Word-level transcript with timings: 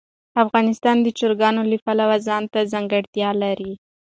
افغانستان 0.43 0.97
د 1.01 1.07
چرګانو 1.19 1.61
له 1.71 1.77
پلوه 1.85 2.17
ځانته 2.27 2.59
ځانګړتیا 2.71 3.29
لري. 3.43 3.73